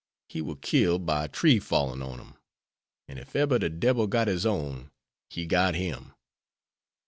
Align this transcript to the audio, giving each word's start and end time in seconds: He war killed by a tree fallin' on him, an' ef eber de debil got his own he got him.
He 0.27 0.41
war 0.41 0.55
killed 0.55 1.05
by 1.05 1.25
a 1.25 1.27
tree 1.27 1.59
fallin' 1.59 2.01
on 2.01 2.19
him, 2.19 2.33
an' 3.07 3.19
ef 3.19 3.35
eber 3.35 3.59
de 3.59 3.69
debil 3.69 4.07
got 4.07 4.27
his 4.27 4.47
own 4.47 4.89
he 5.29 5.45
got 5.45 5.75
him. 5.75 6.15